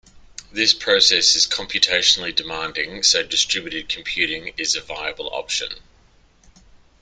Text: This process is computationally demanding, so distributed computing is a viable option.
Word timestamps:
This 0.51 0.73
process 0.73 1.35
is 1.35 1.45
computationally 1.45 2.33
demanding, 2.35 3.03
so 3.03 3.21
distributed 3.21 3.87
computing 3.87 4.51
is 4.57 4.73
a 4.75 4.81
viable 4.81 5.27
option. 5.31 5.73